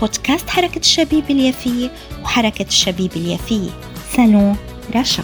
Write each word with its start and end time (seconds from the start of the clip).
بودكاست 0.00 0.50
حركة 0.50 0.78
الشبيب 0.78 1.30
اليافية 1.30 1.90
وحركة 2.22 2.66
الشبيب 2.66 3.12
اليافية 3.16 3.70
سالون 4.16 4.56
رشا 4.96 5.22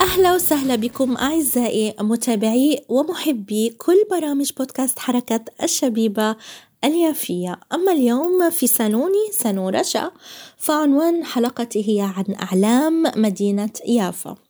أهلا 0.00 0.34
وسهلا 0.34 0.76
بكم 0.76 1.16
أعزائي 1.16 1.94
متابعي 2.00 2.84
ومحبي 2.88 3.70
كل 3.70 4.04
برامج 4.10 4.52
بودكاست 4.58 4.98
حركة 4.98 5.44
الشبيبة 5.62 6.36
اليافية. 6.84 7.60
أما 7.74 7.92
اليوم 7.92 8.50
في 8.50 8.66
سالوني 8.66 9.32
سالون 9.32 9.76
رشا 9.76 10.10
فعنوان 10.56 11.24
حلقتي 11.24 11.88
هي 11.88 12.00
عن 12.00 12.34
أعلام 12.42 13.02
مدينة 13.16 13.70
يافا. 13.86 14.47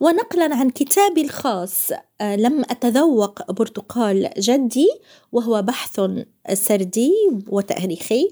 ونقلا 0.00 0.54
عن 0.54 0.70
كتابي 0.70 1.20
الخاص. 1.20 1.92
آه، 2.20 2.36
لم 2.36 2.60
أتذوق 2.70 3.52
برتقال 3.52 4.30
جدي 4.38 4.88
وهو 5.32 5.62
بحث 5.62 6.00
سردي 6.52 7.12
وتاريخي. 7.48 8.30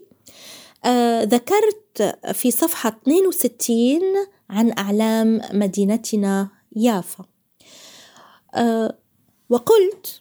آه، 0.84 1.22
ذكرت 1.22 2.18
في 2.32 2.50
صفحة 2.50 3.00
62 3.02 4.00
عن 4.50 4.72
أعلام 4.78 5.40
مدينتنا 5.52 6.48
يافا. 6.76 7.24
آه، 8.54 8.98
وقلت 9.50 10.19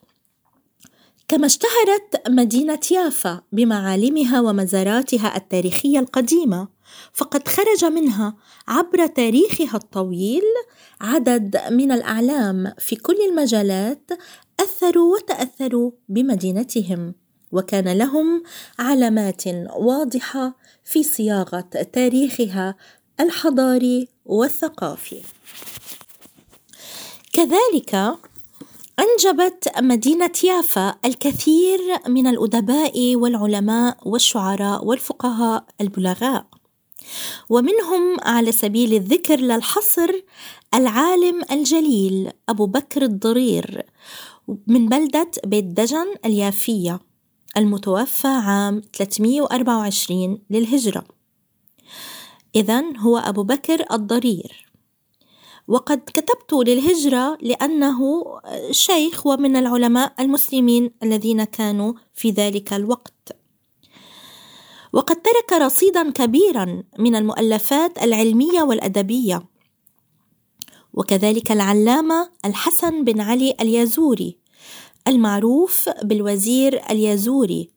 كما 1.30 1.45
اشتهرت 1.45 2.30
مدينة 2.30 2.80
يافا 2.91 3.41
بمعالمها 3.52 4.41
ومزاراتها 4.41 5.38
التاريخية 5.38 5.99
القديمة 5.99 6.67
فقد 7.13 7.47
خرج 7.47 7.86
منها 7.86 8.36
عبر 8.67 9.08
تاريخها 9.08 9.77
الطويل 9.77 10.44
عدد 11.02 11.61
من 11.71 11.91
الأعلام 11.91 12.73
في 12.77 12.95
كل 12.95 13.17
المجالات 13.30 14.11
أثروا 14.59 15.16
وتأثروا 15.16 15.91
بمدينتهم 16.09 17.16
وكان 17.52 17.97
لهم 17.97 18.43
علامات 18.80 19.47
واضحة 19.75 20.55
في 20.83 21.03
صياغة 21.03 21.69
تاريخها 21.93 22.75
الحضاري 23.19 24.08
والثقافي. 24.25 25.21
كذلك 27.33 28.19
أنجبت 29.00 29.72
مدينة 29.81 30.31
يافا 30.44 30.95
الكثير 31.05 31.80
من 32.08 32.28
الأدباء 32.28 33.16
والعلماء 33.16 33.97
والشعراء 34.05 34.86
والفقهاء 34.86 35.66
البلغاء 35.81 36.45
ومنهم 37.50 38.17
على 38.22 38.52
سبيل 38.52 38.94
الذكر 38.94 39.39
للحصر 39.39 40.09
العالم 40.73 41.42
الجليل 41.52 42.31
أبو 42.50 42.66
بكر 42.66 43.02
الضرير 43.02 43.86
من 44.67 44.89
بلدة 44.89 45.31
بيت 45.45 45.66
دجن 45.66 46.16
اليافية 46.25 47.00
المتوفى 47.58 48.27
عام 48.27 48.81
324 48.97 50.42
للهجرة. 50.50 51.03
إذا 52.55 52.98
هو 52.98 53.17
أبو 53.17 53.43
بكر 53.43 53.86
الضرير. 53.92 54.68
وقد 55.69 56.02
كتبت 56.05 56.53
للهجرة 56.53 57.37
لأنه 57.41 57.99
شيخ 58.71 59.27
ومن 59.27 59.55
العلماء 59.55 60.13
المسلمين 60.19 60.91
الذين 61.03 61.43
كانوا 61.43 61.93
في 62.13 62.31
ذلك 62.31 62.73
الوقت. 62.73 63.37
وقد 64.93 65.15
ترك 65.15 65.61
رصيدا 65.61 66.11
كبيرا 66.11 66.83
من 66.99 67.15
المؤلفات 67.15 68.03
العلمية 68.03 68.61
والأدبية 68.61 69.45
وكذلك 70.93 71.52
العلامة 71.52 72.29
الحسن 72.45 73.03
بن 73.03 73.21
علي 73.21 73.55
اليازوري 73.61 74.37
المعروف 75.08 75.89
بالوزير 76.03 76.81
اليازوري 76.89 77.69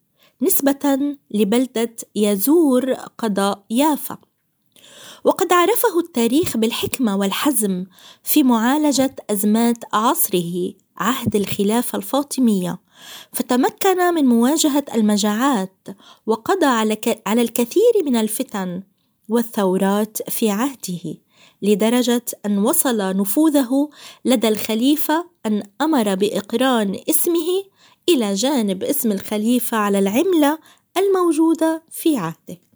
نسبة 0.42 1.16
لبلدة 1.30 1.96
يازور 2.14 2.92
قضاء 2.92 3.64
يافا. 3.70 4.31
وقد 5.24 5.52
عرفه 5.52 5.98
التاريخ 5.98 6.56
بالحكمة 6.56 7.16
والحزم 7.16 7.84
في 8.22 8.42
معالجة 8.42 9.16
أزمات 9.30 9.76
عصره 9.92 10.72
عهد 10.96 11.36
الخلافة 11.36 11.98
الفاطمية 11.98 12.78
فتمكن 13.32 14.14
من 14.14 14.24
مواجهة 14.24 14.84
المجاعات 14.94 15.88
وقضى 16.26 16.66
على 17.26 17.42
الكثير 17.42 17.92
من 18.04 18.16
الفتن 18.16 18.82
والثورات 19.28 20.30
في 20.30 20.50
عهده 20.50 21.14
لدرجة 21.62 22.24
أن 22.46 22.58
وصل 22.58 22.98
نفوذه 22.98 23.90
لدى 24.24 24.48
الخليفة 24.48 25.26
أن 25.46 25.62
أمر 25.80 26.14
بإقران 26.14 27.00
اسمه 27.10 27.64
إلى 28.08 28.34
جانب 28.34 28.84
اسم 28.84 29.12
الخليفة 29.12 29.76
على 29.76 29.98
العملة 29.98 30.58
الموجودة 30.96 31.82
في 31.90 32.16
عهده. 32.16 32.71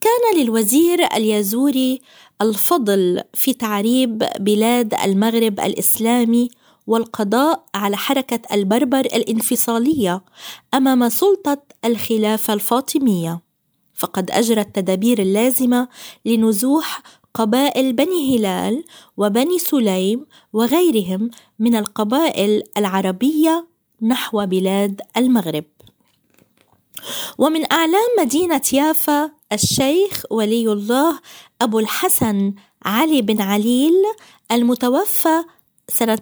كان 0.00 0.42
للوزير 0.42 1.04
اليازوري 1.16 2.00
الفضل 2.42 3.22
في 3.34 3.52
تعريب 3.52 4.24
بلاد 4.40 4.94
المغرب 4.94 5.60
الإسلامي 5.60 6.48
والقضاء 6.86 7.64
على 7.74 7.96
حركة 7.96 8.40
البربر 8.54 9.00
الانفصالية 9.00 10.24
أمام 10.74 11.08
سلطة 11.08 11.62
الخلافة 11.84 12.54
الفاطمية، 12.54 13.40
فقد 13.94 14.30
أجرى 14.30 14.60
التدابير 14.60 15.18
اللازمة 15.18 15.88
لنزوح 16.24 17.02
قبائل 17.34 17.92
بني 17.92 18.36
هلال 18.36 18.84
وبني 19.16 19.58
سليم 19.58 20.26
وغيرهم 20.52 21.30
من 21.58 21.76
القبائل 21.76 22.62
العربية 22.76 23.66
نحو 24.02 24.46
بلاد 24.46 25.00
المغرب. 25.16 25.64
ومن 27.38 27.72
أعلام 27.72 28.08
مدينة 28.20 28.62
يافا 28.72 29.39
الشيخ 29.52 30.24
ولي 30.30 30.72
الله 30.72 31.20
أبو 31.62 31.78
الحسن 31.78 32.54
علي 32.84 33.22
بن 33.22 33.40
عليل 33.40 33.92
المتوفى 34.52 35.44
سنة 35.88 36.18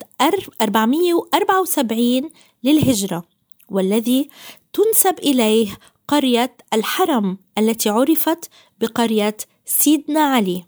474 0.61 2.31
للهجرة 2.65 3.25
والذي 3.69 4.29
تنسب 4.73 5.19
إليه 5.19 5.79
قرية 6.09 6.57
الحرم 6.73 7.39
التي 7.59 7.89
عرفت 7.89 8.51
بقرية 8.81 9.37
سيدنا 9.67 10.21
علي. 10.21 10.65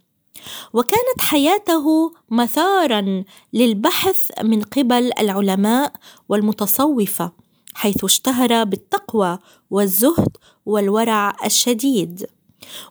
وكانت 0.72 1.20
حياته 1.22 2.12
مثارا 2.30 3.24
للبحث 3.52 4.30
من 4.42 4.62
قبل 4.62 5.10
العلماء 5.18 5.92
والمتصوفة 6.28 7.32
حيث 7.74 8.04
اشتهر 8.04 8.64
بالتقوى 8.64 9.38
والزهد 9.70 10.36
والورع 10.66 11.36
الشديد. 11.44 12.26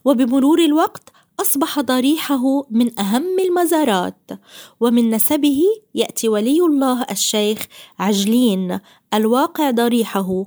وبمرور 0.06 0.59
الوقت 0.59 1.09
أصبح 1.41 1.80
ضريحه 1.80 2.66
من 2.69 3.00
أهم 3.00 3.40
المزارات 3.40 4.31
ومن 4.80 5.09
نسبه 5.09 5.62
يأتي 5.96 6.30
ولي 6.30 6.62
الله 6.62 7.06
الشيخ 7.12 7.68
عجلين 7.99 8.79
الواقع 9.14 9.72
ضريحه 9.72 10.46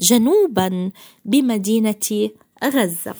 جنوبا 0.00 0.90
بمدينة 1.24 2.30
غزة. 2.64 3.14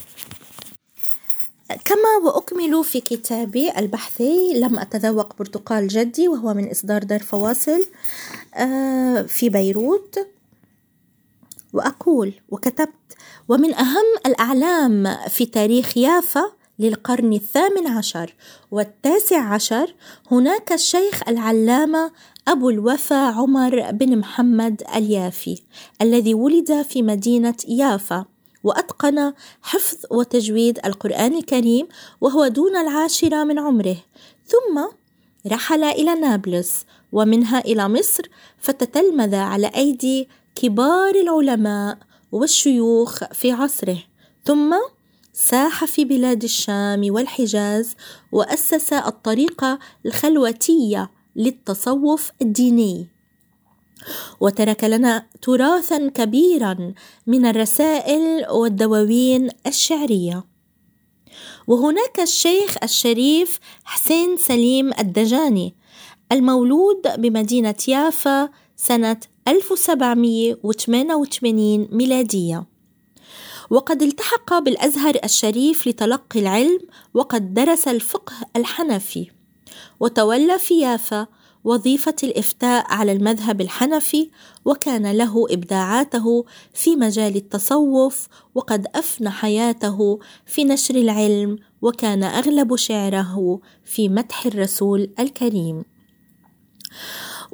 كما 1.85 2.17
وأكمل 2.25 2.85
في 2.85 3.01
كتابي 3.01 3.79
البحثي 3.79 4.53
لم 4.55 4.79
أتذوق 4.79 5.37
برتقال 5.39 5.89
جدي 5.89 6.29
وهو 6.29 6.55
من 6.55 6.71
إصدار 6.71 7.03
دار 7.03 7.21
فواصل 7.21 7.87
آه، 8.55 9.23
في 9.23 9.49
بيروت. 9.49 10.19
وأقول 11.73 12.33
وكتبت 12.49 13.14
ومن 13.49 13.75
أهم 13.75 14.05
الأعلام 14.27 15.17
في 15.29 15.47
تاريخ 15.47 15.97
يافا 15.97 16.53
للقرن 16.79 17.33
الثامن 17.33 17.87
عشر 17.87 18.35
والتاسع 18.71 19.55
عشر 19.55 19.95
هناك 20.31 20.73
الشيخ 20.73 21.29
العلامة 21.29 22.13
أبو 22.49 22.71
الوفا 22.71 23.17
عمر 23.17 23.91
بن 23.91 24.19
محمد 24.19 24.83
اليافي 24.97 25.63
الذي 26.03 26.35
ولد 26.35 26.83
في 26.83 27.03
مدينة 27.03 27.55
يافا 27.69 28.25
وأتقن 28.65 29.33
حفظ 29.63 29.97
وتجويد 30.11 30.79
القرآن 30.85 31.37
الكريم 31.37 31.89
وهو 32.21 32.47
دون 32.47 32.77
العاشرة 32.77 33.45
من 33.45 33.59
عمره. 33.59 33.97
ثم 34.47 34.85
رحل 35.53 35.85
إلى 35.85 36.15
نابلس 36.15 36.85
ومنها 37.13 37.59
إلى 37.59 37.89
مصر 37.89 38.23
فتتلمذ 38.59 39.35
على 39.35 39.71
أيدي 39.77 40.29
كبار 40.55 41.15
العلماء 41.15 41.99
والشيوخ 42.35 43.25
في 43.25 43.53
عصره. 43.53 43.99
ثم 44.45 44.75
ساح 45.33 45.85
في 45.85 46.05
بلاد 46.05 46.45
الشام 46.45 47.03
والحجاز 47.09 47.95
وأسس 48.33 48.93
الطريقة 48.93 49.79
الخلوتية 50.07 51.11
للتصوف 51.37 52.31
الديني. 52.43 53.09
وترك 54.41 54.85
لنا 54.85 55.27
تراثا 55.43 56.09
كبيرا 56.09 56.95
من 57.27 57.47
الرسائل 57.47 58.51
والدواوين 58.51 59.51
الشعرية. 59.67 60.45
وهناك 61.67 62.21
الشيخ 62.21 62.77
الشريف 62.83 63.59
حسين 63.85 64.37
سليم 64.37 64.91
الدجاني 64.99 65.75
المولود 66.33 67.03
بمدينة 67.19 67.75
يافا 67.89 68.49
سنة 68.77 69.17
1788 69.49 71.89
ميلادية. 71.93 72.67
وقد 73.71 74.03
التحق 74.03 74.59
بالأزهر 74.59 75.19
الشريف 75.25 75.89
لتلقي 75.89 76.41
العلم 76.41 76.79
وقد 77.15 77.55
درس 77.55 77.89
الفقه 77.89 78.35
الحنفي. 78.57 79.31
وتولى 80.01 80.59
في 80.59 80.81
يافا 80.81 81.27
وظيفة 81.65 82.17
الإفتاء 82.23 82.85
على 82.89 83.13
المذهب 83.13 83.61
الحنفي 83.61 84.31
وكان 84.65 85.13
له 85.13 85.47
إبداعاته 85.51 86.45
في 86.75 86.97
مجال 86.97 87.37
التصوف 87.37 88.29
وقد 88.55 88.87
أفنى 88.95 89.31
حياته 89.31 90.19
في 90.47 90.65
نشر 90.65 90.95
العلم 90.95 91.59
وكان 91.83 92.23
أغلب 92.23 92.77
شعره 92.77 93.61
في 93.85 94.09
مدح 94.09 94.47
الرسول 94.47 95.11
الكريم. 95.19 95.85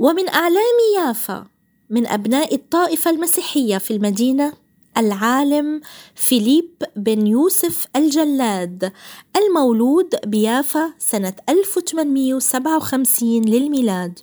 ومن 0.00 0.28
أعلام 0.28 0.78
يافا 0.96 1.46
من 1.90 2.06
أبناء 2.06 2.54
الطائفة 2.54 3.10
المسيحية 3.10 3.78
في 3.78 3.90
المدينة 3.90 4.52
العالم 4.96 5.80
فيليب 6.14 6.70
بن 6.96 7.26
يوسف 7.26 7.86
الجلاد 7.96 8.92
المولود 9.36 10.14
بيافا 10.26 10.92
سنة 10.98 11.32
1857 11.48 13.44
للميلاد. 13.44 14.18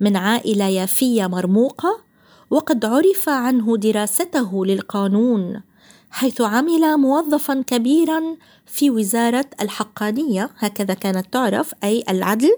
من 0.00 0.16
عائلة 0.16 0.68
يافية 0.68 1.26
مرموقة 1.26 2.00
وقد 2.50 2.84
عرف 2.84 3.28
عنه 3.28 3.76
دراسته 3.76 4.66
للقانون 4.66 5.62
حيث 6.10 6.40
عمل 6.40 6.96
موظفا 6.96 7.62
كبيرا 7.66 8.36
في 8.66 8.90
وزارة 8.90 9.46
الحقانية 9.60 10.50
هكذا 10.56 10.94
كانت 10.94 11.32
تعرف 11.32 11.72
أي 11.84 12.04
العدل. 12.08 12.56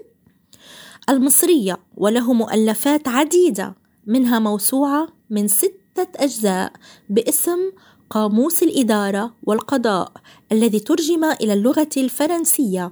المصرية 1.09 1.77
وله 1.97 2.33
مؤلفات 2.33 3.07
عديدة 3.07 3.75
منها 4.07 4.39
موسوعة 4.39 5.07
من 5.29 5.47
ست 5.47 5.79
ستة 5.99 6.23
أجزاء 6.23 6.73
باسم 7.09 7.71
قاموس 8.09 8.63
الإدارة 8.63 9.33
والقضاء 9.43 10.11
الذي 10.51 10.79
ترجم 10.79 11.23
إلى 11.23 11.53
اللغة 11.53 11.89
الفرنسية. 11.97 12.91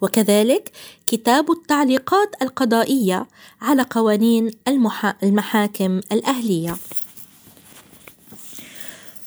وكذلك 0.00 0.70
كتاب 1.06 1.50
التعليقات 1.50 2.42
القضائية 2.42 3.26
على 3.60 3.86
قوانين 3.90 4.50
المحا... 4.68 5.14
المحاكم 5.22 6.00
الأهلية. 6.12 6.76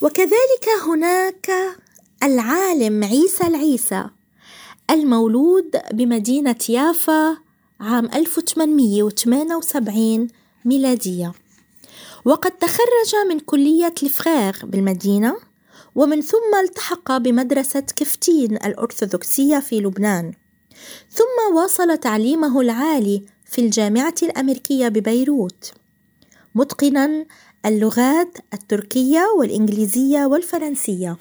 وكذلك 0.02 0.68
هناك 0.88 1.52
العالم 2.24 3.04
عيسى 3.04 3.48
العيسى 3.48 4.06
المولود 4.90 5.72
بمدينة 5.94 6.60
يافا 6.70 7.38
عام 7.80 8.06
1878 8.06 10.28
ميلادية. 10.66 11.34
وقد 12.26 12.52
تخرج 12.52 13.16
من 13.30 13.40
كلية 13.40 13.94
الفراغ 14.04 14.66
بالمدينة 14.66 15.36
ومن 15.96 16.22
ثم 16.22 16.56
التحق 16.64 17.18
بمدرسة 17.18 17.84
كفتين 17.96 18.56
الأرثوذكسية 18.56 19.60
في 19.60 19.80
لبنان. 19.80 20.34
ثم 21.12 21.56
واصل 21.56 21.98
تعليمه 21.98 22.62
العالي 22.62 23.24
في 23.46 23.62
الجامعة 23.62 24.16
الأمريكية 24.24 24.88
ببيروت. 24.88 25.72
متقنا 26.56 27.26
اللغات 27.66 28.38
التركية 28.54 29.26
والإنجليزية 29.38 30.26
والفرنسية. 30.26 31.18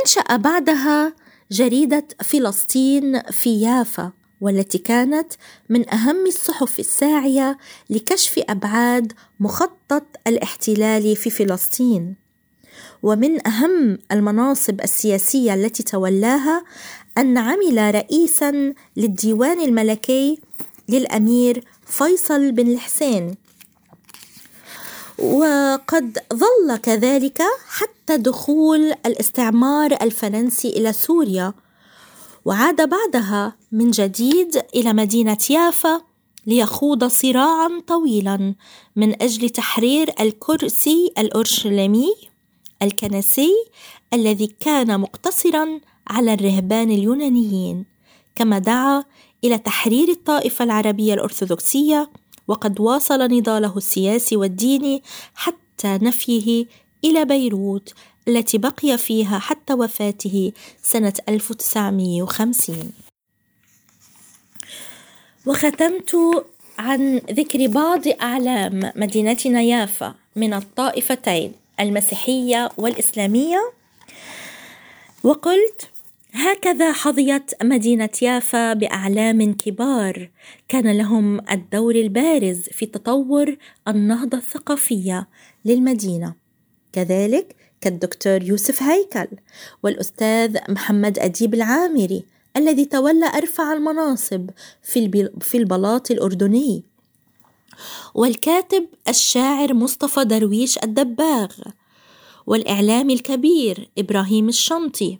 أنشأ 0.00 0.36
بعدها 0.36 1.12
جريدة 1.50 2.04
فلسطين 2.22 3.22
في 3.22 3.60
يافا. 3.60 4.12
والتي 4.40 4.78
كانت 4.78 5.32
من 5.68 5.94
أهم 5.94 6.26
الصحف 6.26 6.78
الساعية 6.78 7.58
لكشف 7.90 8.40
أبعاد 8.48 9.12
مخطط 9.40 10.04
الاحتلال 10.26 11.16
في 11.16 11.30
فلسطين. 11.30 12.14
ومن 13.02 13.46
أهم 13.46 13.98
المناصب 14.12 14.80
السياسية 14.80 15.54
التي 15.54 15.82
تولاها 15.82 16.64
أن 17.18 17.38
عمل 17.38 17.94
رئيسا 17.94 18.74
للديوان 18.96 19.60
الملكي 19.60 20.40
للأمير 20.88 21.64
فيصل 21.86 22.52
بن 22.52 22.72
الحسين. 22.72 23.34
وقد 25.18 26.18
ظل 26.34 26.76
كذلك 26.76 27.42
حتى 27.68 28.16
دخول 28.16 28.92
الاستعمار 29.06 29.92
الفرنسي 30.02 30.68
إلى 30.68 30.92
سوريا. 30.92 31.52
وعاد 32.44 32.88
بعدها 32.88 33.57
من 33.72 33.90
جديد 33.90 34.62
إلى 34.74 34.92
مدينة 34.92 35.38
يافا 35.50 36.00
ليخوض 36.46 37.04
صراعا 37.04 37.82
طويلا 37.86 38.54
من 38.96 39.22
أجل 39.22 39.50
تحرير 39.50 40.10
الكرسي 40.20 41.12
الأورشليمي 41.18 42.14
الكنسي 42.82 43.52
الذي 44.12 44.46
كان 44.60 45.00
مقتصرا 45.00 45.80
على 46.06 46.34
الرهبان 46.34 46.90
اليونانيين 46.90 47.84
كما 48.34 48.58
دعا 48.58 49.04
إلى 49.44 49.58
تحرير 49.58 50.08
الطائفة 50.08 50.64
العربية 50.64 51.14
الأرثوذكسية 51.14 52.10
وقد 52.48 52.80
واصل 52.80 53.18
نضاله 53.22 53.76
السياسي 53.76 54.36
والديني 54.36 55.02
حتى 55.34 55.98
نفيه 56.02 56.66
إلى 57.04 57.24
بيروت 57.24 57.94
التي 58.28 58.58
بقي 58.58 58.98
فيها 58.98 59.38
حتى 59.38 59.74
وفاته 59.74 60.52
سنة 60.82 61.12
1950 61.28 63.07
وختمت 65.48 66.16
عن 66.78 67.16
ذكر 67.16 67.66
بعض 67.66 68.02
أعلام 68.22 68.92
مدينتنا 68.96 69.62
يافا 69.62 70.14
من 70.36 70.54
الطائفتين 70.54 71.52
المسيحية 71.80 72.68
والإسلامية. 72.76 73.72
وقلت 75.24 75.90
هكذا 76.32 76.92
حظيت 76.92 77.62
مدينة 77.62 78.08
يافا 78.22 78.72
بأعلام 78.72 79.54
كبار. 79.54 80.30
كان 80.68 80.98
لهم 80.98 81.40
الدور 81.50 81.94
البارز 81.94 82.60
في 82.60 82.86
تطور 82.86 83.56
النهضة 83.88 84.38
الثقافية 84.38 85.28
للمدينة. 85.64 86.34
كذلك 86.92 87.56
كالدكتور 87.80 88.42
يوسف 88.42 88.82
هيكل 88.82 89.28
والأستاذ 89.82 90.58
محمد 90.68 91.18
أديب 91.18 91.54
العامري 91.54 92.24
الذي 92.56 92.84
تولى 92.84 93.26
أرفع 93.26 93.72
المناصب 93.72 94.50
في, 94.82 95.30
البلاط 95.54 96.10
الأردني. 96.10 96.84
والكاتب 98.14 98.86
الشاعر 99.08 99.74
مصطفى 99.74 100.24
درويش 100.24 100.78
الدباغ. 100.78 101.52
والإعلامي 102.46 103.14
الكبير 103.14 103.90
إبراهيم 103.98 104.48
الشنطي. 104.48 105.18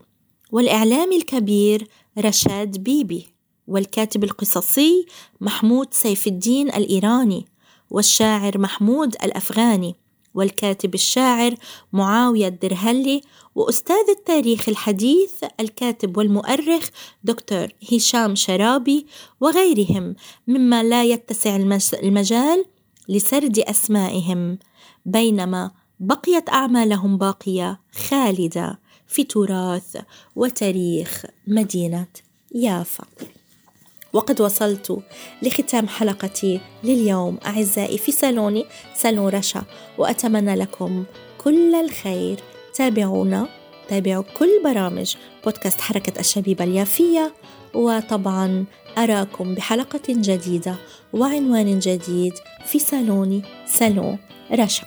والإعلامي 0.53 1.17
الكبير 1.17 1.89
رشاد 2.19 2.79
بيبي. 2.79 3.27
والكاتب 3.67 4.25
القصصي 4.25 5.07
محمود 5.41 5.95
سيف 5.95 6.27
الدين 6.27 6.69
الإيراني. 6.69 7.47
والشاعر 7.91 8.59
محمود 8.59 9.15
الأفغاني. 9.25 9.97
والكاتب 10.39 10.95
الشاعر 10.95 11.55
معاوية 11.93 12.49
الدرهلي 12.49 13.23
وأستاذ 13.55 14.09
التاريخ 14.09 14.69
الحديث 14.69 15.33
الكاتب 15.61 16.17
والمؤرخ 16.17 16.89
دكتور 17.25 17.69
هشام 17.93 18.35
شرابي 18.35 19.07
وغيرهم 19.41 20.15
مما 20.47 20.83
لا 20.83 21.05
يتسع 21.05 21.57
المجال 22.03 22.65
لسرد 23.09 23.59
أسمائهم. 23.59 24.59
بينما 25.07 25.71
بقيت 26.01 26.49
أعمالهم 26.49 27.19
باقية 27.19 27.81
خالدة 28.09 28.81
في 29.07 29.25
تراث 29.25 29.97
وتاريخ 30.37 31.25
مدينة 31.47 32.07
يافا. 32.55 33.05
وقد 34.13 34.41
وصلت 34.41 34.99
لختام 35.43 35.89
حلقتي 35.89 36.61
لليوم. 36.85 37.39
أعزائي 37.47 37.99
في 37.99 38.13
صالوني 38.13 38.67
صالون 38.95 39.29
رشا 39.29 39.63
وأتمنى 39.99 40.55
لكم 40.55 41.05
كل 41.39 41.75
الخير. 41.75 42.37
تابعونا 42.75 43.49
تابعوا 43.89 44.25
كل 44.39 44.61
برامج 44.65 45.17
بودكاست 45.45 45.81
حركة 45.81 46.21
الشبيبة 46.21 46.65
اليافية 46.65 47.35
وطبعا 47.75 48.65
أراكم 48.99 49.55
بحلقة 49.55 50.01
جديدة 50.09 50.75
وعنوان 51.13 51.79
جديد 51.79 52.35
في 52.67 52.79
صالوني 52.79 53.43
سالون 53.67 54.19
رشا. 54.53 54.87